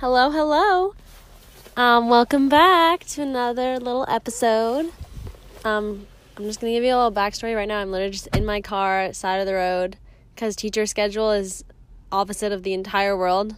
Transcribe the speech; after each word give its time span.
Hello, 0.00 0.30
hello. 0.30 0.94
Um, 1.76 2.08
welcome 2.08 2.48
back 2.48 3.04
to 3.04 3.20
another 3.20 3.78
little 3.78 4.06
episode. 4.08 4.90
Um, 5.62 6.06
I'm 6.38 6.44
just 6.44 6.58
gonna 6.58 6.72
give 6.72 6.84
you 6.84 6.94
a 6.94 6.96
little 6.96 7.12
backstory 7.12 7.54
right 7.54 7.68
now. 7.68 7.80
I'm 7.80 7.90
literally 7.90 8.12
just 8.12 8.26
in 8.28 8.46
my 8.46 8.62
car, 8.62 9.12
side 9.12 9.40
of 9.40 9.46
the 9.46 9.52
road, 9.52 9.98
because 10.34 10.56
teacher 10.56 10.86
schedule 10.86 11.30
is 11.32 11.66
opposite 12.10 12.50
of 12.50 12.62
the 12.62 12.72
entire 12.72 13.14
world. 13.14 13.56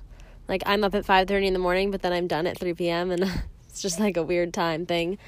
Like 0.49 0.65
I'm 0.67 0.83
up 0.83 0.97
at 0.97 1.05
5:30 1.07 1.47
in 1.47 1.53
the 1.53 1.61
morning, 1.61 1.93
but 1.93 2.03
then 2.03 2.13
I'm 2.13 2.27
done 2.27 2.49
at 2.49 2.59
3 2.59 2.75
p.m. 2.75 3.13
and 3.13 3.23
it's 3.69 3.81
just 3.81 4.01
like 4.01 4.17
a 4.17 4.23
weird 4.25 4.53
time 4.53 4.85
thing. 4.85 5.19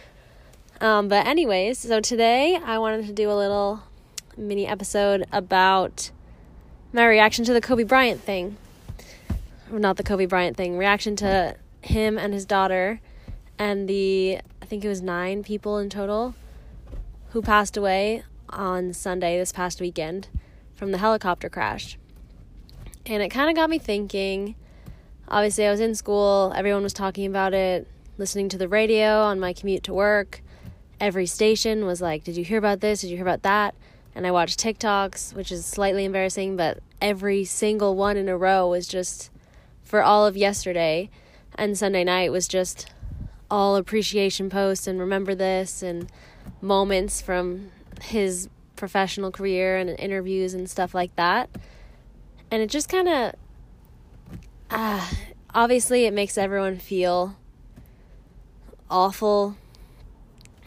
Um, 0.80 1.06
but 1.06 1.28
anyways, 1.28 1.78
so 1.78 2.00
today 2.00 2.56
I 2.56 2.78
wanted 2.78 3.06
to 3.06 3.12
do 3.12 3.30
a 3.30 3.38
little 3.38 3.84
mini 4.36 4.66
episode 4.66 5.26
about 5.30 6.10
my 6.92 7.06
reaction 7.06 7.44
to 7.44 7.52
the 7.52 7.60
Kobe 7.60 7.84
Bryant 7.84 8.20
thing. 8.20 8.56
Not 9.78 9.96
the 9.96 10.04
Kobe 10.04 10.26
Bryant 10.26 10.56
thing, 10.56 10.78
reaction 10.78 11.16
to 11.16 11.56
him 11.82 12.16
and 12.16 12.32
his 12.32 12.46
daughter 12.46 13.00
and 13.58 13.88
the 13.88 14.38
I 14.62 14.66
think 14.66 14.84
it 14.84 14.88
was 14.88 15.02
9 15.02 15.42
people 15.42 15.78
in 15.78 15.90
total 15.90 16.34
who 17.30 17.42
passed 17.42 17.76
away 17.76 18.22
on 18.48 18.92
Sunday 18.92 19.38
this 19.38 19.52
past 19.52 19.80
weekend 19.80 20.28
from 20.74 20.92
the 20.92 20.98
helicopter 20.98 21.48
crash. 21.48 21.98
And 23.06 23.22
it 23.22 23.28
kind 23.28 23.50
of 23.50 23.56
got 23.56 23.68
me 23.68 23.78
thinking. 23.78 24.54
Obviously, 25.28 25.66
I 25.66 25.70
was 25.70 25.80
in 25.80 25.94
school, 25.94 26.52
everyone 26.56 26.82
was 26.82 26.92
talking 26.92 27.26
about 27.26 27.52
it, 27.52 27.86
listening 28.16 28.48
to 28.50 28.58
the 28.58 28.68
radio 28.68 29.20
on 29.22 29.40
my 29.40 29.52
commute 29.52 29.82
to 29.84 29.92
work. 29.92 30.42
Every 31.00 31.26
station 31.26 31.84
was 31.84 32.00
like, 32.00 32.24
Did 32.24 32.36
you 32.36 32.44
hear 32.44 32.58
about 32.58 32.80
this? 32.80 33.00
Did 33.00 33.10
you 33.10 33.16
hear 33.16 33.26
about 33.26 33.42
that? 33.42 33.74
And 34.14 34.26
I 34.26 34.30
watched 34.30 34.60
TikToks, 34.60 35.34
which 35.34 35.50
is 35.50 35.66
slightly 35.66 36.04
embarrassing, 36.04 36.56
but 36.56 36.78
every 37.02 37.44
single 37.44 37.96
one 37.96 38.16
in 38.16 38.28
a 38.28 38.36
row 38.36 38.68
was 38.68 38.86
just 38.86 39.30
for 39.84 40.02
all 40.02 40.26
of 40.26 40.36
yesterday. 40.36 41.10
And 41.56 41.78
Sunday 41.78 42.02
night 42.02 42.32
was 42.32 42.48
just 42.48 42.90
all 43.50 43.76
appreciation 43.76 44.50
posts 44.50 44.86
and 44.86 44.98
remember 44.98 45.34
this 45.34 45.82
and 45.82 46.10
moments 46.60 47.20
from 47.20 47.70
his 48.02 48.48
professional 48.76 49.30
career 49.30 49.76
and 49.76 49.90
interviews 50.00 50.54
and 50.54 50.68
stuff 50.68 50.94
like 50.94 51.14
that. 51.16 51.48
And 52.50 52.62
it 52.62 52.70
just 52.70 52.88
kind 52.88 53.08
of, 53.08 53.34
uh, 54.70 55.08
obviously, 55.54 56.04
it 56.06 56.12
makes 56.12 56.36
everyone 56.36 56.78
feel 56.78 57.36
awful. 58.90 59.56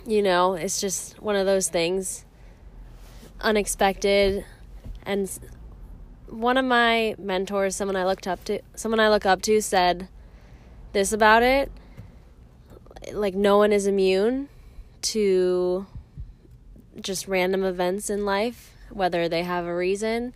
You 0.05 0.21
know, 0.21 0.53
it's 0.53 0.79
just 0.79 1.21
one 1.21 1.35
of 1.35 1.45
those 1.45 1.67
things 1.67 2.23
unexpected 3.41 4.45
and 5.03 5.29
one 6.27 6.57
of 6.57 6.65
my 6.65 7.15
mentors 7.17 7.75
someone 7.75 7.95
i 7.95 8.05
looked 8.05 8.27
up 8.27 8.43
to 8.43 8.59
someone 8.75 8.99
i 8.99 9.09
look 9.09 9.25
up 9.25 9.41
to 9.41 9.61
said 9.61 10.09
this 10.97 11.11
about 11.11 11.43
it. 11.43 11.71
Like 13.11 13.35
no 13.35 13.57
one 13.57 13.71
is 13.71 13.87
immune 13.87 14.49
to 15.03 15.85
just 16.99 17.27
random 17.27 17.63
events 17.63 18.09
in 18.09 18.25
life 18.25 18.73
whether 18.89 19.29
they 19.29 19.43
have 19.43 19.65
a 19.65 19.75
reason 19.75 20.33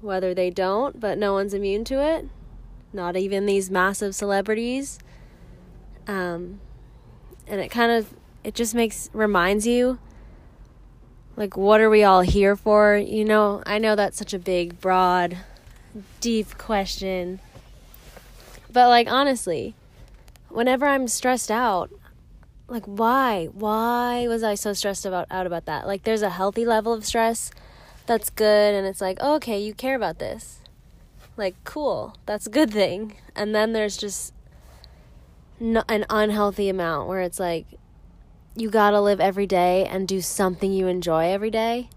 whether 0.00 0.32
they 0.32 0.48
don't 0.48 0.98
but 0.98 1.18
no 1.18 1.34
one's 1.34 1.52
immune 1.52 1.84
to 1.84 2.02
it. 2.02 2.26
Not 2.92 3.16
even 3.16 3.44
these 3.44 3.70
massive 3.70 4.14
celebrities. 4.14 4.98
Um 6.06 6.60
and 7.46 7.60
it 7.60 7.70
kind 7.70 7.92
of 7.92 8.14
it 8.42 8.54
just 8.54 8.74
makes 8.74 9.10
reminds 9.12 9.66
you 9.66 9.98
like 11.40 11.56
what 11.56 11.80
are 11.80 11.88
we 11.88 12.04
all 12.04 12.20
here 12.20 12.54
for? 12.54 12.98
You 12.98 13.24
know 13.24 13.62
i 13.64 13.78
know 13.78 13.96
that's 13.96 14.18
such 14.18 14.34
a 14.34 14.38
big 14.38 14.78
broad 14.78 15.38
deep 16.20 16.58
question. 16.58 17.40
But 18.70 18.88
like 18.88 19.10
honestly 19.10 19.74
whenever 20.50 20.86
i'm 20.86 21.08
stressed 21.08 21.50
out 21.50 21.90
like 22.68 22.84
why? 22.84 23.46
Why 23.54 24.28
was 24.28 24.42
i 24.42 24.54
so 24.54 24.74
stressed 24.74 25.06
about 25.06 25.28
out 25.30 25.46
about 25.46 25.64
that? 25.64 25.86
Like 25.86 26.02
there's 26.04 26.20
a 26.20 26.28
healthy 26.28 26.66
level 26.66 26.92
of 26.92 27.06
stress 27.06 27.50
that's 28.04 28.28
good 28.28 28.74
and 28.74 28.86
it's 28.86 29.00
like 29.00 29.16
oh, 29.22 29.36
okay 29.36 29.58
you 29.58 29.72
care 29.72 29.96
about 29.96 30.18
this. 30.18 30.60
Like 31.38 31.54
cool 31.64 32.18
that's 32.26 32.46
a 32.46 32.50
good 32.50 32.70
thing. 32.70 33.16
And 33.34 33.54
then 33.54 33.72
there's 33.72 33.96
just 33.96 34.34
no, 35.58 35.84
an 35.88 36.04
unhealthy 36.10 36.68
amount 36.68 37.08
where 37.08 37.22
it's 37.22 37.40
like 37.40 37.64
you 38.56 38.68
gotta 38.68 39.00
live 39.00 39.20
every 39.20 39.46
day 39.46 39.86
and 39.86 40.08
do 40.08 40.20
something 40.20 40.72
you 40.72 40.86
enjoy 40.86 41.26
every 41.26 41.50
day 41.50 41.88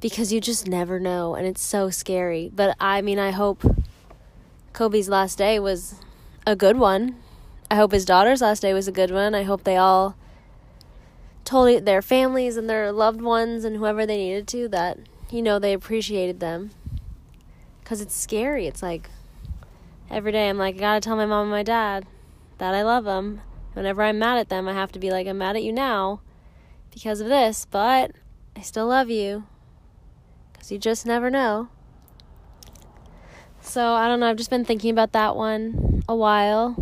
because 0.00 0.32
you 0.32 0.40
just 0.40 0.66
never 0.66 0.98
know 0.98 1.34
and 1.34 1.46
it's 1.46 1.62
so 1.62 1.90
scary. 1.90 2.50
But 2.54 2.76
I 2.80 3.00
mean, 3.00 3.18
I 3.18 3.30
hope 3.30 3.64
Kobe's 4.72 5.08
last 5.08 5.38
day 5.38 5.58
was 5.58 5.96
a 6.46 6.56
good 6.56 6.78
one. 6.78 7.16
I 7.70 7.76
hope 7.76 7.92
his 7.92 8.04
daughter's 8.04 8.42
last 8.42 8.60
day 8.60 8.72
was 8.72 8.88
a 8.88 8.92
good 8.92 9.10
one. 9.10 9.34
I 9.34 9.44
hope 9.44 9.64
they 9.64 9.76
all 9.76 10.16
told 11.44 11.84
their 11.84 12.02
families 12.02 12.56
and 12.56 12.68
their 12.68 12.92
loved 12.92 13.22
ones 13.22 13.64
and 13.64 13.76
whoever 13.76 14.04
they 14.04 14.16
needed 14.16 14.48
to 14.48 14.68
that, 14.68 14.98
you 15.30 15.42
know, 15.42 15.58
they 15.58 15.72
appreciated 15.72 16.40
them. 16.40 16.70
Because 17.82 18.00
it's 18.00 18.16
scary. 18.16 18.66
It's 18.66 18.82
like 18.82 19.10
every 20.10 20.32
day 20.32 20.48
I'm 20.48 20.58
like, 20.58 20.74
I 20.76 20.78
gotta 20.78 21.00
tell 21.00 21.16
my 21.16 21.26
mom 21.26 21.42
and 21.42 21.50
my 21.52 21.62
dad 21.62 22.04
that 22.58 22.74
I 22.74 22.82
love 22.82 23.04
them 23.04 23.42
whenever 23.76 24.02
I'm 24.02 24.18
mad 24.18 24.38
at 24.38 24.48
them, 24.48 24.66
I 24.66 24.72
have 24.72 24.90
to 24.92 24.98
be 24.98 25.10
like, 25.10 25.26
I'm 25.26 25.36
mad 25.36 25.54
at 25.54 25.62
you 25.62 25.70
now 25.70 26.22
because 26.90 27.20
of 27.20 27.28
this, 27.28 27.66
but 27.70 28.12
I 28.56 28.62
still 28.62 28.86
love 28.86 29.10
you 29.10 29.44
because 30.52 30.72
you 30.72 30.78
just 30.78 31.04
never 31.04 31.30
know. 31.30 31.68
So 33.60 33.92
I 33.92 34.08
don't 34.08 34.18
know, 34.18 34.30
I've 34.30 34.38
just 34.38 34.48
been 34.48 34.64
thinking 34.64 34.90
about 34.90 35.12
that 35.12 35.36
one 35.36 36.02
a 36.08 36.16
while. 36.16 36.74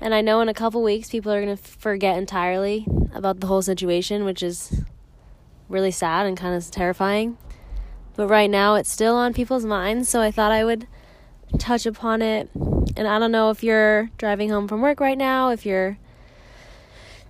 And 0.00 0.14
I 0.14 0.20
know 0.20 0.40
in 0.40 0.48
a 0.48 0.54
couple 0.54 0.80
weeks 0.82 1.10
people 1.10 1.32
are 1.32 1.44
going 1.44 1.56
to 1.56 1.62
forget 1.62 2.16
entirely 2.16 2.86
about 3.12 3.40
the 3.40 3.48
whole 3.48 3.62
situation, 3.62 4.24
which 4.24 4.44
is 4.44 4.84
really 5.68 5.90
sad 5.90 6.24
and 6.24 6.36
kind 6.36 6.54
of 6.54 6.70
terrifying. 6.70 7.36
But 8.14 8.28
right 8.28 8.48
now 8.48 8.76
it's 8.76 8.92
still 8.92 9.16
on 9.16 9.34
people's 9.34 9.64
minds, 9.64 10.08
so 10.08 10.20
I 10.20 10.30
thought 10.30 10.52
I 10.52 10.64
would 10.64 10.86
touch 11.58 11.86
upon 11.86 12.22
it 12.22 12.48
and 12.96 13.06
I 13.06 13.18
don't 13.18 13.32
know 13.32 13.50
if 13.50 13.62
you're 13.62 14.10
driving 14.18 14.50
home 14.50 14.68
from 14.68 14.80
work 14.80 15.00
right 15.00 15.16
now, 15.16 15.50
if 15.50 15.64
you're 15.64 15.98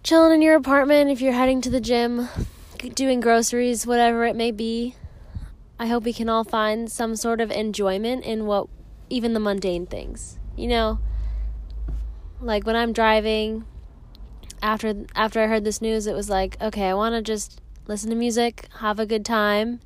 chilling 0.03 0.33
in 0.33 0.43
your 0.43 0.57
apartment, 0.57 1.11
if 1.11 1.21
you're 1.21 1.33
heading 1.33 1.61
to 1.63 1.71
the 1.71 1.81
gym, 1.81 2.29
doing 2.95 3.21
groceries, 3.21 3.87
whatever 3.87 4.25
it 4.25 4.37
may 4.37 4.51
be. 4.51 4.95
I 5.79 5.87
hope 5.87 6.05
we 6.05 6.13
can 6.13 6.29
all 6.29 6.45
find 6.45 6.91
some 6.91 7.17
sort 7.17 7.41
of 7.41 7.51
enjoyment 7.51 8.25
in 8.25 8.47
what 8.47 8.69
even 9.09 9.33
the 9.33 9.41
mundane 9.41 9.87
things. 9.87 10.39
You 10.57 10.69
know, 10.69 10.99
like 12.41 12.67
when 12.67 12.77
I'm 12.77 12.93
driving 12.93 13.65
after 14.63 15.07
after 15.15 15.41
I 15.41 15.47
heard 15.47 15.65
this 15.65 15.81
news, 15.81 16.07
it 16.07 16.15
was 16.15 16.29
like, 16.29 16.61
okay, 16.61 16.89
I 16.89 16.95
want 16.95 17.15
to 17.15 17.23
just 17.23 17.61
listen 17.87 18.11
to 18.11 18.17
music, 18.17 18.69
have 18.81 18.99
a 18.99 19.07
good 19.07 19.25
time 19.25 19.81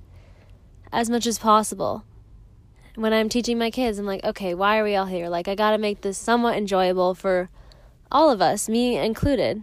as 0.93 1.11
much 1.11 1.27
as 1.27 1.39
possible 1.39 2.05
when 2.97 3.12
I'm 3.12 3.28
teaching 3.28 3.59
my 3.59 3.71
kids, 3.71 3.99
I'm 3.99 4.06
like, 4.06 4.25
okay, 4.25 4.55
why 4.55 4.78
are 4.78 4.84
we 4.84 4.94
all 4.94 5.06
here? 5.06 5.28
Like, 5.28 5.49
I 5.49 5.55
got 5.55 5.72
to 5.72 5.78
make 5.78 6.03
this 6.03 6.16
somewhat 6.16 6.56
enjoyable 6.56 7.15
for 7.15 7.49
all 8.10 8.31
of 8.31 8.41
us, 8.41 8.69
me 8.69 8.97
included. 8.97 9.62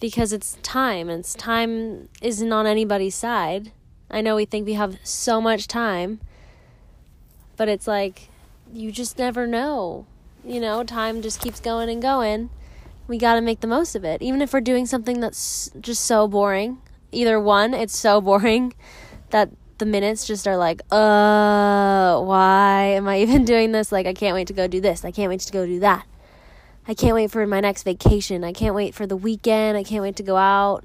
Because 0.00 0.32
it's 0.32 0.58
time, 0.62 1.08
and 1.08 1.20
it's 1.20 1.34
time 1.34 2.08
isn't 2.20 2.52
on 2.52 2.66
anybody's 2.66 3.14
side. 3.14 3.72
I 4.10 4.20
know 4.20 4.36
we 4.36 4.44
think 4.44 4.66
we 4.66 4.74
have 4.74 4.98
so 5.04 5.40
much 5.40 5.68
time, 5.68 6.20
but 7.56 7.68
it's 7.68 7.86
like 7.86 8.28
you 8.72 8.92
just 8.92 9.18
never 9.18 9.46
know. 9.46 10.06
You 10.44 10.60
know, 10.60 10.84
time 10.84 11.22
just 11.22 11.40
keeps 11.40 11.60
going 11.60 11.88
and 11.88 12.02
going. 12.02 12.50
We 13.08 13.18
got 13.18 13.34
to 13.36 13.40
make 13.40 13.60
the 13.60 13.66
most 13.66 13.94
of 13.94 14.04
it. 14.04 14.22
Even 14.22 14.42
if 14.42 14.52
we're 14.52 14.60
doing 14.60 14.86
something 14.86 15.20
that's 15.20 15.70
just 15.80 16.04
so 16.04 16.28
boring. 16.28 16.78
Either 17.12 17.40
one, 17.40 17.72
it's 17.72 17.96
so 17.96 18.20
boring 18.20 18.74
that 19.30 19.50
the 19.78 19.86
minutes 19.86 20.26
just 20.26 20.46
are 20.48 20.56
like, 20.56 20.80
uh, 20.90 22.20
why 22.20 22.92
am 22.96 23.08
I 23.08 23.20
even 23.20 23.44
doing 23.52 23.72
this? 23.72 23.92
Like, 23.92 24.06
I 24.06 24.14
can't 24.14 24.34
wait 24.34 24.46
to 24.48 24.52
go 24.52 24.66
do 24.66 24.80
this. 24.80 25.04
I 25.04 25.10
can't 25.10 25.28
wait 25.28 25.40
to 25.40 25.52
go 25.52 25.66
do 25.66 25.80
that. 25.80 26.06
I 26.88 26.94
can't 26.94 27.14
wait 27.14 27.30
for 27.30 27.46
my 27.46 27.60
next 27.60 27.82
vacation. 27.82 28.44
I 28.44 28.52
can't 28.52 28.74
wait 28.74 28.94
for 28.94 29.06
the 29.06 29.16
weekend. 29.16 29.76
I 29.76 29.82
can't 29.82 30.02
wait 30.02 30.16
to 30.16 30.22
go 30.22 30.36
out, 30.36 30.84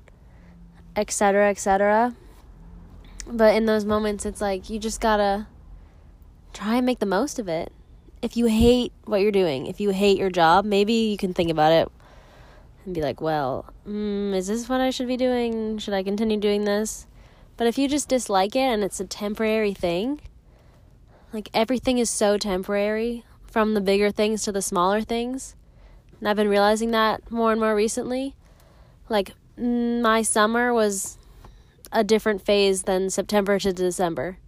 etc., 0.95 1.49
etc. 1.49 2.15
But 3.27 3.55
in 3.55 3.65
those 3.65 3.85
moments, 3.85 4.25
it's 4.25 4.41
like 4.41 4.69
you 4.69 4.79
just 4.79 4.99
gotta 4.99 5.47
try 6.53 6.77
and 6.77 6.85
make 6.85 6.99
the 6.99 7.05
most 7.05 7.38
of 7.38 7.47
it. 7.47 7.71
If 8.21 8.35
you 8.35 8.47
hate 8.47 8.93
what 9.05 9.21
you're 9.21 9.31
doing, 9.31 9.67
if 9.67 9.79
you 9.79 9.91
hate 9.91 10.17
your 10.17 10.29
job, 10.29 10.65
maybe 10.65 10.93
you 10.93 11.17
can 11.17 11.33
think 11.33 11.49
about 11.49 11.71
it 11.71 11.88
and 12.85 12.95
be 12.95 13.01
like, 13.01 13.21
well, 13.21 13.71
mm, 13.88 14.35
is 14.35 14.47
this 14.47 14.67
what 14.67 14.81
I 14.81 14.89
should 14.89 15.07
be 15.07 15.17
doing? 15.17 15.77
Should 15.77 15.93
I 15.93 16.03
continue 16.03 16.38
doing 16.38 16.65
this? 16.65 17.05
But 17.61 17.67
if 17.67 17.77
you 17.77 17.87
just 17.87 18.09
dislike 18.09 18.55
it 18.55 18.61
and 18.61 18.83
it's 18.83 18.99
a 18.99 19.05
temporary 19.05 19.75
thing, 19.75 20.19
like 21.31 21.47
everything 21.53 21.99
is 21.99 22.09
so 22.09 22.35
temporary 22.35 23.23
from 23.45 23.75
the 23.75 23.81
bigger 23.81 24.09
things 24.09 24.41
to 24.45 24.51
the 24.51 24.63
smaller 24.63 25.01
things. 25.01 25.53
And 26.17 26.27
I've 26.27 26.37
been 26.37 26.49
realizing 26.49 26.89
that 26.89 27.29
more 27.29 27.51
and 27.51 27.61
more 27.61 27.75
recently. 27.75 28.33
Like 29.09 29.33
my 29.55 30.23
summer 30.23 30.73
was 30.73 31.19
a 31.91 32.03
different 32.03 32.43
phase 32.43 32.81
than 32.81 33.11
September 33.11 33.59
to 33.59 33.71
December. 33.71 34.39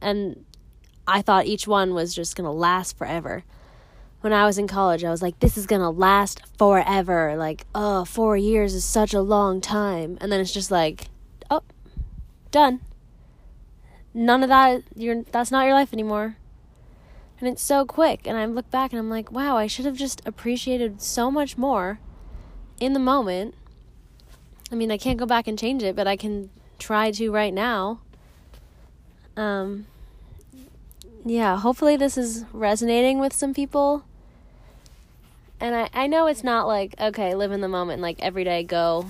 And 0.00 0.46
I 1.06 1.20
thought 1.20 1.44
each 1.44 1.68
one 1.68 1.92
was 1.92 2.14
just 2.14 2.36
going 2.36 2.46
to 2.46 2.50
last 2.50 2.96
forever. 2.96 3.44
when 4.22 4.32
I 4.32 4.46
was 4.46 4.56
in 4.56 4.66
college, 4.66 5.04
I 5.04 5.10
was 5.10 5.20
like, 5.20 5.40
this 5.40 5.58
is 5.58 5.66
gonna 5.66 5.90
last 5.90 6.40
forever. 6.56 7.36
Like, 7.36 7.66
oh, 7.74 8.06
four 8.06 8.38
years 8.38 8.72
is 8.72 8.86
such 8.86 9.12
a 9.12 9.20
long 9.20 9.60
time. 9.60 10.16
And 10.22 10.32
then 10.32 10.40
it's 10.40 10.54
just 10.54 10.70
like, 10.70 11.10
done. 12.50 12.80
None 14.14 14.42
of 14.42 14.48
that, 14.48 14.82
you're, 14.94 15.22
that's 15.22 15.50
not 15.50 15.66
your 15.66 15.74
life 15.74 15.92
anymore. 15.92 16.36
And 17.40 17.48
it's 17.48 17.62
so 17.62 17.84
quick. 17.84 18.26
And 18.26 18.36
I 18.36 18.46
look 18.46 18.70
back 18.70 18.92
and 18.92 18.98
I'm 18.98 19.10
like, 19.10 19.30
wow, 19.30 19.56
I 19.56 19.66
should 19.66 19.84
have 19.84 19.96
just 19.96 20.22
appreciated 20.26 21.00
so 21.00 21.30
much 21.30 21.56
more 21.56 22.00
in 22.80 22.94
the 22.94 23.00
moment. 23.00 23.54
I 24.72 24.74
mean, 24.74 24.90
I 24.90 24.98
can't 24.98 25.18
go 25.18 25.26
back 25.26 25.46
and 25.46 25.58
change 25.58 25.82
it, 25.82 25.94
but 25.94 26.06
I 26.06 26.16
can 26.16 26.50
try 26.78 27.10
to 27.12 27.30
right 27.30 27.54
now. 27.54 28.00
Um, 29.36 29.86
yeah, 31.24 31.58
hopefully 31.58 31.96
this 31.96 32.18
is 32.18 32.44
resonating 32.52 33.18
with 33.20 33.32
some 33.32 33.54
people 33.54 34.04
and 35.60 35.74
I, 35.74 35.88
I 35.92 36.06
know 36.06 36.26
it's 36.26 36.44
not 36.44 36.66
like 36.66 36.94
okay 37.00 37.34
live 37.34 37.52
in 37.52 37.60
the 37.60 37.68
moment 37.68 38.00
like 38.00 38.18
every 38.20 38.44
day 38.44 38.62
go 38.62 39.06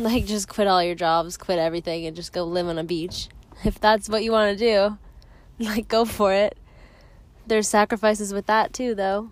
like 0.04 0.24
just 0.24 0.48
quit 0.48 0.66
all 0.66 0.82
your 0.82 0.94
jobs 0.94 1.36
quit 1.36 1.58
everything 1.58 2.06
and 2.06 2.16
just 2.16 2.32
go 2.32 2.42
live 2.44 2.66
on 2.66 2.78
a 2.78 2.84
beach. 2.84 3.28
If 3.64 3.78
that's 3.78 4.08
what 4.08 4.24
you 4.24 4.32
want 4.32 4.58
to 4.58 4.64
do 4.64 4.98
like 5.58 5.88
go 5.88 6.06
for 6.06 6.32
it. 6.32 6.56
There's 7.46 7.68
sacrifices 7.68 8.32
with 8.32 8.46
that 8.46 8.72
too 8.72 8.94
though. 8.94 9.30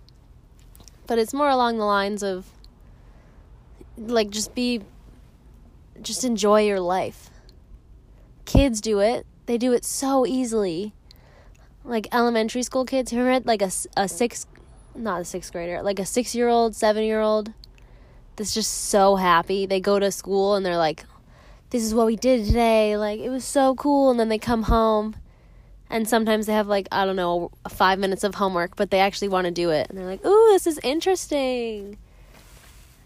But 1.06 1.18
it's 1.18 1.32
more 1.32 1.48
along 1.48 1.78
the 1.78 1.86
lines 1.86 2.22
of 2.22 2.46
like 3.96 4.28
just 4.28 4.54
be 4.54 4.82
just 6.02 6.22
enjoy 6.22 6.66
your 6.66 6.80
life. 6.80 7.30
Kids 8.44 8.82
do 8.82 9.00
it. 9.00 9.26
They 9.46 9.56
do 9.56 9.72
it 9.72 9.86
so 9.86 10.26
easily. 10.26 10.92
Like 11.82 12.08
elementary 12.12 12.62
school 12.62 12.84
kids 12.84 13.10
who 13.10 13.24
read 13.24 13.46
like 13.46 13.62
a, 13.62 13.70
a 13.96 14.06
sixth 14.06 14.46
not 14.94 15.22
a 15.22 15.24
sixth 15.24 15.50
grader, 15.50 15.80
like 15.82 15.98
a 15.98 16.04
six 16.04 16.34
year 16.34 16.48
old, 16.48 16.76
seven 16.76 17.04
year 17.04 17.22
old 17.22 17.54
that's 18.38 18.54
just 18.54 18.88
so 18.88 19.16
happy. 19.16 19.66
They 19.66 19.80
go 19.80 19.98
to 19.98 20.10
school 20.10 20.54
and 20.54 20.64
they're 20.64 20.78
like, 20.78 21.04
this 21.70 21.82
is 21.82 21.94
what 21.94 22.06
we 22.06 22.16
did 22.16 22.46
today. 22.46 22.96
Like, 22.96 23.20
it 23.20 23.28
was 23.28 23.44
so 23.44 23.74
cool. 23.74 24.10
And 24.10 24.18
then 24.18 24.28
they 24.28 24.38
come 24.38 24.62
home 24.64 25.16
and 25.90 26.08
sometimes 26.08 26.46
they 26.46 26.52
have, 26.52 26.68
like, 26.68 26.86
I 26.92 27.04
don't 27.04 27.16
know, 27.16 27.50
five 27.68 27.98
minutes 27.98 28.24
of 28.24 28.36
homework, 28.36 28.76
but 28.76 28.90
they 28.90 29.00
actually 29.00 29.28
want 29.28 29.46
to 29.46 29.50
do 29.50 29.70
it. 29.70 29.88
And 29.90 29.98
they're 29.98 30.06
like, 30.06 30.24
ooh, 30.24 30.48
this 30.52 30.66
is 30.66 30.78
interesting. 30.82 31.98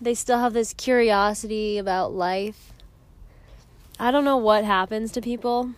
They 0.00 0.14
still 0.14 0.38
have 0.38 0.52
this 0.52 0.74
curiosity 0.74 1.78
about 1.78 2.12
life. 2.12 2.72
I 3.98 4.10
don't 4.10 4.24
know 4.24 4.36
what 4.36 4.64
happens 4.64 5.12
to 5.12 5.20
people 5.20 5.70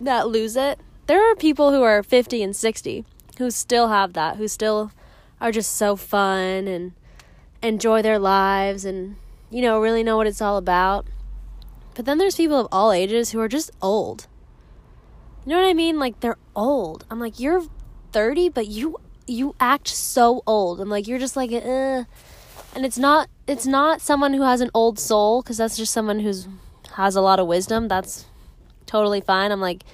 that 0.00 0.28
lose 0.28 0.56
it. 0.56 0.78
There 1.06 1.30
are 1.30 1.34
people 1.36 1.70
who 1.70 1.82
are 1.82 2.02
50 2.02 2.42
and 2.42 2.56
60 2.56 3.04
who 3.38 3.50
still 3.50 3.88
have 3.88 4.14
that, 4.14 4.36
who 4.36 4.48
still 4.48 4.92
are 5.40 5.52
just 5.52 5.74
so 5.74 5.96
fun 5.96 6.66
and 6.66 6.92
enjoy 7.66 8.02
their 8.02 8.18
lives 8.18 8.84
and, 8.84 9.16
you 9.50 9.62
know, 9.62 9.80
really 9.80 10.02
know 10.02 10.16
what 10.16 10.26
it's 10.26 10.42
all 10.42 10.56
about. 10.56 11.06
But 11.94 12.04
then 12.04 12.18
there's 12.18 12.36
people 12.36 12.60
of 12.60 12.68
all 12.70 12.92
ages 12.92 13.30
who 13.30 13.40
are 13.40 13.48
just 13.48 13.70
old. 13.80 14.26
You 15.44 15.50
know 15.50 15.60
what 15.60 15.68
I 15.68 15.74
mean? 15.74 15.98
Like 15.98 16.20
they're 16.20 16.38
old. 16.54 17.04
I'm 17.10 17.20
like, 17.20 17.40
you're 17.40 17.64
30, 18.12 18.50
but 18.50 18.66
you 18.66 18.96
you 19.26 19.54
act 19.58 19.88
so 19.88 20.42
old. 20.46 20.80
I'm 20.80 20.88
like, 20.88 21.06
you're 21.06 21.18
just 21.18 21.36
like, 21.36 21.52
uh. 21.52 22.04
And 22.74 22.84
it's 22.84 22.98
not 22.98 23.30
it's 23.46 23.66
not 23.66 24.02
someone 24.02 24.34
who 24.34 24.42
has 24.42 24.60
an 24.60 24.70
old 24.74 24.98
soul 24.98 25.40
because 25.40 25.56
that's 25.56 25.76
just 25.76 25.92
someone 25.92 26.20
who's 26.20 26.48
has 26.94 27.16
a 27.16 27.20
lot 27.20 27.38
of 27.38 27.46
wisdom. 27.46 27.88
That's 27.88 28.26
totally 28.84 29.20
fine. 29.20 29.52
I'm 29.52 29.60
like, 29.60 29.84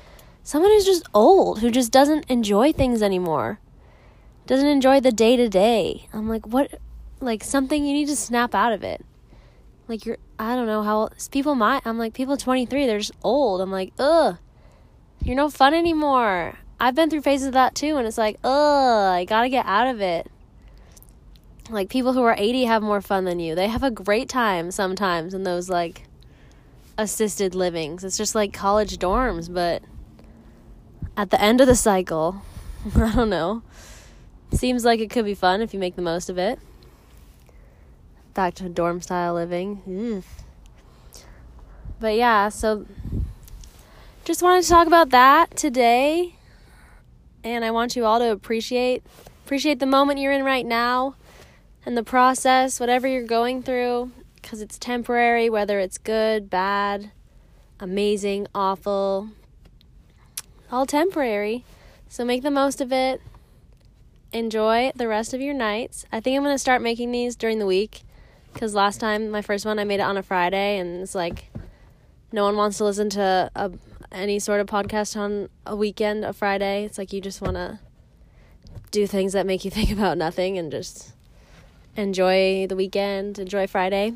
someone 0.43 0.71
who's 0.71 0.85
just 0.85 1.07
old, 1.15 1.61
who 1.61 1.71
just 1.71 1.93
doesn't 1.93 2.29
enjoy 2.29 2.73
things 2.73 3.03
anymore, 3.03 3.61
doesn't 4.47 4.67
enjoy 4.67 5.01
the 5.01 5.13
day 5.13 5.37
to 5.37 5.49
day. 5.49 6.09
I'm 6.13 6.29
like, 6.29 6.47
what? 6.47 6.81
Like 7.23 7.45
something 7.45 7.87
you 7.87 7.93
need 7.93 8.09
to 8.09 8.17
snap 8.17 8.53
out 8.55 8.73
of 8.73 8.83
it. 8.83 9.05
Like 9.87 10.05
you're, 10.05 10.19
I 10.39 10.57
don't 10.57 10.67
know 10.67 10.83
how 10.83 11.11
people 11.31 11.55
might. 11.55 11.87
I'm 11.87 11.97
like 11.97 12.15
people 12.15 12.37
23, 12.37 12.87
they're 12.87 12.99
just 12.99 13.13
old. 13.23 13.61
I'm 13.61 13.71
like, 13.71 13.93
ugh, 13.99 14.39
you're 15.23 15.37
no 15.37 15.49
fun 15.49 15.73
anymore. 15.73 16.59
I've 16.81 16.97
been 16.97 17.11
through 17.11 17.23
phases 17.23 17.47
of 17.47 17.53
that 17.53 17.77
too, 17.77 17.97
and 17.97 18.09
it's 18.09 18.19
like, 18.19 18.39
ugh, 18.43 19.15
I 19.15 19.25
gotta 19.25 19.49
get 19.49 19.67
out 19.67 19.87
of 19.87 20.01
it. 20.01 20.29
Like 21.71 21.89
people 21.89 22.13
who 22.13 22.23
are 22.23 22.35
80 22.37 22.65
have 22.65 22.83
more 22.83 23.01
fun 23.01 23.25
than 23.25 23.39
you. 23.39 23.55
They 23.55 23.69
have 23.69 23.85
a 23.85 23.91
great 23.91 24.29
time 24.29 24.73
sometimes 24.73 25.33
in 25.33 25.45
those 25.45 25.71
like 25.71 26.09
assisted 26.99 27.55
livings. 27.55 28.03
It's 28.03 28.19
just 28.19 28.35
like 28.35 28.53
college 28.53 28.99
dorms, 28.99 29.53
but 29.53 29.83
at 31.17 31.31
the 31.31 31.41
end 31.41 31.61
of 31.61 31.69
the 31.69 31.77
cycle. 31.77 32.43
I 32.97 33.15
don't 33.15 33.31
know. 33.31 33.63
Seems 34.53 34.85
like 34.85 34.99
it 34.99 35.09
could 35.09 35.25
be 35.25 35.35
fun 35.35 35.63
if 35.63 35.73
you 35.73 35.79
make 35.79 35.95
the 35.95 36.03
most 36.03 36.29
of 36.29 36.37
it. 36.37 36.59
Back 38.35 38.55
to 38.55 38.69
dorm 38.69 39.03
style 39.03 39.35
living. 39.35 39.83
Mm. 39.87 40.25
But 42.01 42.17
yeah, 42.17 42.49
so 42.49 42.87
just 44.25 44.43
wanted 44.43 44.63
to 44.63 44.69
talk 44.69 44.87
about 44.87 45.11
that 45.11 45.57
today. 45.57 46.37
And 47.45 47.65
I 47.65 47.71
want 47.71 47.95
you 47.95 48.05
all 48.05 48.19
to 48.19 48.31
appreciate 48.31 49.05
appreciate 49.45 49.81
the 49.81 49.87
moment 49.87 50.19
you're 50.19 50.33
in 50.33 50.45
right 50.45 50.65
now 50.65 51.17
and 51.85 51.97
the 51.97 52.03
process, 52.03 52.81
whatever 52.81 53.07
you're 53.07 53.27
going 53.27 53.63
through, 53.63 54.13
cuz 54.43 54.61
it's 54.61 54.79
temporary, 54.79 55.51
whether 55.51 55.79
it's 55.79 55.99
good, 55.99 56.49
bad, 56.49 57.11
amazing, 57.81 58.47
awful, 58.55 59.29
all 60.71 60.87
temporary. 60.87 61.65
So 62.09 62.25
make 62.25 62.43
the 62.43 62.51
most 62.51 62.81
of 62.81 62.93
it. 62.93 63.21
Enjoy 64.33 64.93
the 64.95 65.09
rest 65.09 65.35
of 65.35 65.41
your 65.43 65.55
nights. 65.55 66.07
I 66.11 66.21
think 66.21 66.37
I'm 66.37 66.43
going 66.43 66.55
to 66.55 66.59
start 66.59 66.81
making 66.81 67.13
these 67.13 67.37
during 67.37 67.59
the 67.59 67.67
week 67.67 68.03
because 68.53 68.75
last 68.75 68.99
time, 68.99 69.31
my 69.31 69.43
first 69.43 69.65
one, 69.65 69.79
I 69.79 69.85
made 69.85 70.01
it 70.01 70.05
on 70.05 70.17
a 70.17 70.23
Friday 70.23 70.79
and 70.79 71.03
it's 71.03 71.15
like 71.15 71.51
no 72.33 72.45
one 72.45 72.57
wants 72.57 72.79
to 72.79 72.85
listen 72.85 73.11
to 73.11 73.51
a, 73.55 73.71
any 74.11 74.39
sort 74.39 74.61
of 74.61 74.67
podcast 74.67 75.17
on 75.17 75.49
a 75.67 75.77
weekend, 75.77 76.25
a 76.25 76.33
Friday. 76.33 76.85
It's 76.85 76.99
like 76.99 77.13
you 77.13 77.21
just 77.21 77.41
want 77.41 77.55
to 77.55 77.81
do 78.91 79.07
things 79.07 79.33
that 79.33 79.47
make 79.47 79.65
you 79.65 79.71
think 79.79 79.91
about 79.91 80.19
nothing 80.19 80.59
and 80.59 80.71
just 80.71 81.13
enjoy 81.97 82.67
the 82.67 82.77
weekend, 82.77 83.39
enjoy 83.39 83.67
Friday. 83.67 84.15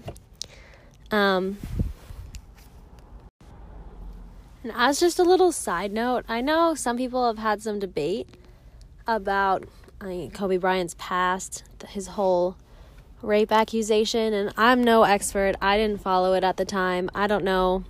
Um, 1.10 1.58
and 4.62 4.72
as 4.74 4.98
just 4.98 5.18
a 5.18 5.22
little 5.22 5.52
side 5.52 5.92
note, 5.92 6.24
I 6.28 6.40
know 6.40 6.74
some 6.74 6.96
people 6.96 7.26
have 7.26 7.38
had 7.38 7.62
some 7.62 7.78
debate 7.78 8.28
about 9.06 9.64
I 10.00 10.06
mean, 10.06 10.30
Kobe 10.30 10.58
Bryant's 10.58 10.94
past, 10.98 11.64
his 11.88 12.08
whole 12.08 12.56
rape 13.22 13.52
accusation, 13.52 14.32
and 14.32 14.52
I'm 14.56 14.82
no 14.82 15.04
expert. 15.04 15.56
I 15.60 15.76
didn't 15.76 16.00
follow 16.00 16.34
it 16.34 16.44
at 16.44 16.56
the 16.56 16.64
time. 16.64 17.10
I 17.14 17.26
don't 17.26 17.44
know 17.44 17.84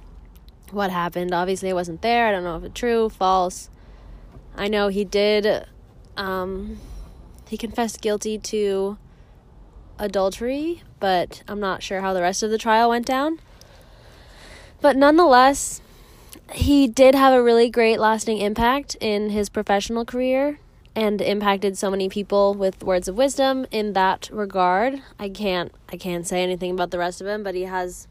what 0.70 0.90
happened. 0.90 1.32
Obviously, 1.32 1.70
I 1.70 1.74
wasn't 1.74 2.02
there. 2.02 2.26
I 2.26 2.32
don't 2.32 2.44
know 2.44 2.56
if 2.56 2.64
it's 2.64 2.78
true, 2.78 3.08
false. 3.08 3.70
I 4.56 4.68
know 4.68 4.88
he 4.88 5.04
did. 5.04 5.66
Um, 6.16 6.78
he 7.48 7.56
confessed 7.56 8.00
guilty 8.00 8.38
to 8.38 8.98
adultery, 9.98 10.82
but 11.00 11.42
I'm 11.46 11.60
not 11.60 11.82
sure 11.82 12.00
how 12.00 12.12
the 12.12 12.22
rest 12.22 12.42
of 12.42 12.50
the 12.50 12.58
trial 12.58 12.90
went 12.90 13.06
down. 13.06 13.40
But 14.80 14.96
nonetheless, 14.96 15.80
he 16.52 16.86
did 16.86 17.14
have 17.14 17.32
a 17.32 17.42
really 17.42 17.68
great 17.70 17.98
lasting 17.98 18.38
impact 18.38 18.96
in 19.00 19.30
his 19.30 19.48
professional 19.48 20.04
career 20.04 20.58
and 20.96 21.20
impacted 21.20 21.76
so 21.76 21.90
many 21.90 22.08
people 22.08 22.54
with 22.54 22.82
words 22.82 23.06
of 23.06 23.16
wisdom 23.16 23.66
in 23.70 23.92
that 23.92 24.30
regard. 24.32 25.02
I 25.18 25.28
can't 25.28 25.70
I 25.92 25.98
can't 25.98 26.26
say 26.26 26.42
anything 26.42 26.70
about 26.72 26.90
the 26.90 26.98
rest 26.98 27.20
of 27.20 27.26
him, 27.26 27.42
but 27.42 27.54
he 27.54 27.64
has 27.64 28.08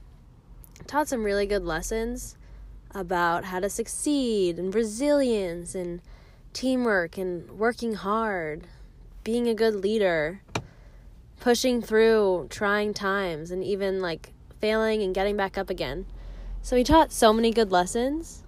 taught 0.86 1.08
some 1.08 1.24
really 1.24 1.48
good 1.48 1.66
lessons 1.66 2.38
about 2.92 3.46
how 3.46 3.60
to 3.60 3.70
succeed 3.70 4.60
and 4.60 4.74
resilience 4.74 5.74
and 5.74 6.00
teamwork 6.54 7.18
and 7.18 7.50
working 7.58 7.96
hard, 7.96 8.68
being 9.24 9.48
a 9.50 9.56
good 9.56 9.76
leader, 9.76 10.42
pushing 11.40 11.82
through 11.82 12.48
trying 12.52 12.94
times 12.94 13.50
and 13.50 13.64
even 13.64 14.00
like 14.00 14.32
failing 14.62 15.02
and 15.02 15.16
getting 15.16 15.36
back 15.36 15.58
up 15.58 15.72
again. 15.72 16.06
So 16.62 16.76
he 16.76 16.84
taught 16.84 17.12
so 17.12 17.34
many 17.34 17.52
good 17.52 17.72
lessons. 17.72 18.44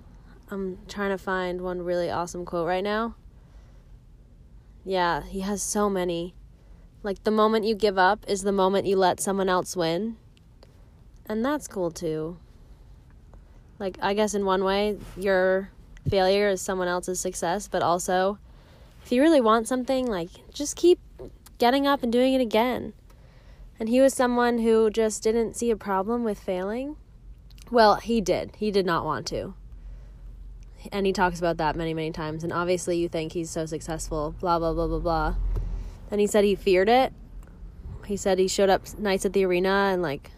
I'm 0.50 0.78
trying 0.88 1.10
to 1.10 1.18
find 1.18 1.62
one 1.62 1.82
really 1.82 2.10
awesome 2.12 2.46
quote 2.46 2.68
right 2.68 2.84
now. 2.84 3.16
Yeah, 4.88 5.24
he 5.24 5.42
has 5.42 5.62
so 5.62 5.90
many. 5.90 6.34
Like 7.04 7.24
the 7.24 7.32
moment 7.32 7.66
you 7.66 7.76
give 7.76 7.98
up 7.98 8.26
is 8.28 8.44
the 8.44 8.52
moment 8.52 8.88
you 8.88 8.96
let 8.96 9.20
someone 9.20 9.50
else 9.50 9.76
win. 9.76 10.18
And 11.26 11.44
that's 11.44 11.68
cool 11.68 11.92
too. 11.92 12.38
Like 13.80 13.98
I 14.02 14.14
guess 14.14 14.34
in 14.34 14.46
one 14.46 14.64
way 14.64 14.98
your 15.18 15.72
failure 16.10 16.50
is 16.50 16.62
someone 16.62 16.88
else's 16.88 17.20
success, 17.20 17.68
but 17.68 17.84
also 17.84 18.40
if 19.04 19.12
you 19.12 19.22
really 19.22 19.42
want 19.42 19.68
something, 19.68 20.08
like 20.08 20.30
just 20.54 20.76
keep 20.76 21.00
getting 21.58 21.86
up 21.86 22.02
and 22.02 22.12
doing 22.12 22.34
it 22.34 22.42
again. 22.42 22.94
And 23.80 23.90
he 23.90 24.02
was 24.02 24.14
someone 24.14 24.60
who 24.60 24.90
just 24.90 25.22
didn't 25.22 25.56
see 25.56 25.70
a 25.70 25.76
problem 25.76 26.24
with 26.24 26.40
failing 26.40 26.96
well, 27.70 27.96
he 27.96 28.22
did. 28.22 28.56
He 28.58 28.72
did 28.72 28.86
not 28.86 29.04
want 29.04 29.26
to. 29.28 29.54
And 30.92 31.06
he 31.06 31.14
talks 31.14 31.40
about 31.40 31.58
that 31.58 31.76
many, 31.76 31.94
many 31.94 32.12
times. 32.12 32.44
And 32.44 32.54
obviously, 32.54 32.98
you 32.98 33.10
think 33.10 33.34
he's 33.34 33.50
so 33.50 33.66
successful, 33.66 34.36
blah, 34.40 34.60
blah, 34.60 34.74
blah, 34.74 34.88
blah, 34.88 35.00
blah. 35.00 35.36
And 36.10 36.22
he 36.22 36.28
said 36.28 36.44
he 36.44 36.56
feared 36.56 36.90
it. 36.90 37.14
He 38.06 38.16
said 38.16 38.40
he 38.40 38.48
showed 38.48 38.70
up 38.70 38.98
nights 38.98 39.26
at 39.26 39.34
the 39.34 39.44
arena 39.46 39.90
and 39.92 40.02
like 40.02 40.32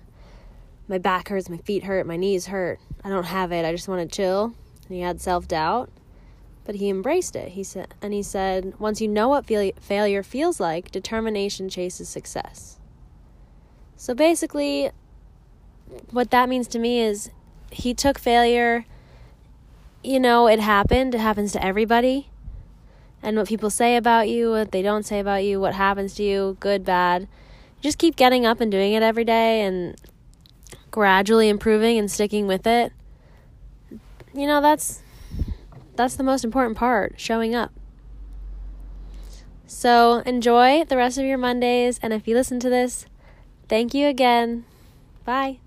my 0.88 0.98
back 0.98 1.29
hurts, 1.29 1.50
my 1.50 1.58
feet 1.58 1.84
hurt, 1.84 2.08
my 2.08 2.18
knees 2.18 2.48
hurt. 2.48 2.79
I 3.03 3.10
don't 3.10 3.25
have 3.25 3.51
it. 3.51 3.63
I 3.63 3.72
just 3.72 3.88
want 3.88 4.10
to 4.10 4.15
chill. 4.15 4.56
And 4.88 4.96
he 4.96 5.01
had 5.01 5.22
self-doubt, 5.22 5.91
but 6.65 6.75
he 6.75 6.89
embraced 6.89 7.36
it. 7.36 7.50
He 7.50 7.63
said 7.63 7.94
and 8.01 8.12
he 8.12 8.24
said, 8.24 8.74
"Once 8.79 9.01
you 9.01 9.08
know 9.08 9.29
what 9.29 9.46
failure 9.46 10.24
feels 10.24 10.60
like, 10.60 10.89
determination 10.89 11.70
chases 11.70 12.10
success." 12.10 12.79
So 13.96 14.15
basically 14.15 14.89
what 16.10 16.32
that 16.32 16.50
means 16.50 16.68
to 16.70 16.79
me 16.79 17.01
is 17.01 17.29
he 17.72 17.94
took 17.94 18.18
failure 18.18 18.86
you 20.03 20.20
know, 20.20 20.48
it 20.48 20.60
happened. 20.60 21.15
It 21.15 21.20
happens 21.20 21.51
to 21.53 21.63
everybody. 21.63 22.29
And 23.22 23.36
what 23.38 23.48
people 23.48 23.70
say 23.70 23.96
about 23.98 24.29
you, 24.29 24.51
what 24.51 24.72
they 24.72 24.82
don't 24.82 25.03
say 25.06 25.20
about 25.20 25.44
you, 25.44 25.60
what 25.60 25.74
happens 25.74 26.15
to 26.15 26.24
you, 26.24 26.58
good, 26.60 26.86
bad. 26.86 27.27
Just 27.82 27.98
keep 27.98 28.15
getting 28.15 28.46
up 28.46 28.62
and 28.62 28.72
doing 28.72 28.94
it 28.94 29.03
every 29.03 29.25
day 29.25 29.62
and 29.62 29.96
gradually 30.91 31.50
improving 31.50 31.98
and 31.98 32.10
sticking 32.10 32.48
with 32.48 32.65
it. 32.65 32.94
You 34.34 34.48
know, 34.48 34.62
that's 34.62 35.01
that's 35.96 36.15
the 36.15 36.24
most 36.24 36.46
important 36.46 36.77
part, 36.77 37.15
showing 37.18 37.56
up. 37.56 37.72
So, 39.68 40.20
enjoy 40.25 40.86
the 40.86 40.98
rest 40.98 41.18
of 41.18 41.25
your 41.25 41.38
Mondays 41.38 42.00
and 42.01 42.13
if 42.13 42.27
you 42.27 42.36
listen 42.36 42.60
to 42.62 42.70
this, 42.70 43.06
thank 43.68 43.94
you 43.94 44.08
again. 44.08 44.65
Bye. 45.25 45.60